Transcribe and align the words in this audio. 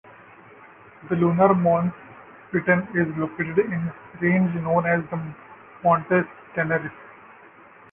The 1.11 1.15
lunar 1.15 1.53
Mons 1.53 1.93
Piton 2.51 2.87
is 2.95 3.15
located 3.19 3.59
in 3.59 3.71
a 3.73 3.93
range 4.19 4.55
known 4.55 4.87
as 4.87 5.03
the 5.11 5.33
Montes 5.83 6.25
Teneriffe. 6.55 6.91